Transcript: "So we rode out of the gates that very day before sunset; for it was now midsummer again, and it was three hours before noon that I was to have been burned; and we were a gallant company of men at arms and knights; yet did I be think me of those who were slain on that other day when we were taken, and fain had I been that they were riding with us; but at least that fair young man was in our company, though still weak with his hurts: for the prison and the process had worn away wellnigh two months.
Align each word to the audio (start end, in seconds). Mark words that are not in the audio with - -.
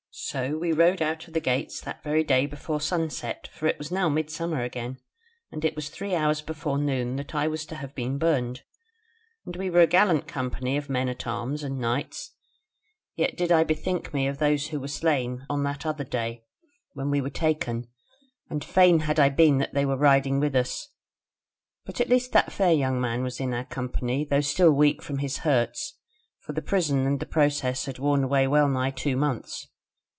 "So 0.13 0.57
we 0.57 0.73
rode 0.73 1.01
out 1.01 1.25
of 1.29 1.33
the 1.33 1.39
gates 1.39 1.79
that 1.79 2.03
very 2.03 2.21
day 2.25 2.45
before 2.45 2.81
sunset; 2.81 3.47
for 3.47 3.65
it 3.67 3.77
was 3.77 3.91
now 3.93 4.09
midsummer 4.09 4.61
again, 4.61 4.99
and 5.53 5.63
it 5.63 5.73
was 5.73 5.87
three 5.87 6.13
hours 6.13 6.41
before 6.41 6.77
noon 6.77 7.15
that 7.15 7.33
I 7.33 7.47
was 7.47 7.65
to 7.67 7.75
have 7.75 7.95
been 7.95 8.17
burned; 8.17 8.63
and 9.45 9.55
we 9.55 9.69
were 9.69 9.79
a 9.79 9.87
gallant 9.87 10.27
company 10.27 10.75
of 10.75 10.89
men 10.89 11.07
at 11.07 11.25
arms 11.25 11.63
and 11.63 11.79
knights; 11.79 12.31
yet 13.15 13.37
did 13.37 13.53
I 13.53 13.63
be 13.63 13.73
think 13.73 14.13
me 14.13 14.27
of 14.27 14.37
those 14.37 14.67
who 14.67 14.81
were 14.81 14.89
slain 14.89 15.45
on 15.49 15.63
that 15.63 15.85
other 15.85 16.03
day 16.03 16.43
when 16.91 17.09
we 17.09 17.21
were 17.21 17.29
taken, 17.29 17.87
and 18.49 18.65
fain 18.65 19.01
had 19.01 19.17
I 19.19 19.29
been 19.29 19.59
that 19.59 19.73
they 19.73 19.85
were 19.85 19.97
riding 19.97 20.41
with 20.41 20.57
us; 20.57 20.89
but 21.85 22.01
at 22.01 22.09
least 22.09 22.33
that 22.33 22.51
fair 22.51 22.73
young 22.73 22.99
man 22.99 23.23
was 23.23 23.39
in 23.39 23.53
our 23.53 23.65
company, 23.65 24.25
though 24.25 24.41
still 24.41 24.73
weak 24.73 25.07
with 25.07 25.19
his 25.21 25.39
hurts: 25.39 25.97
for 26.41 26.51
the 26.51 26.61
prison 26.61 27.07
and 27.07 27.21
the 27.21 27.25
process 27.25 27.85
had 27.85 27.97
worn 27.97 28.25
away 28.25 28.45
wellnigh 28.45 28.91
two 28.91 29.15
months. 29.15 29.69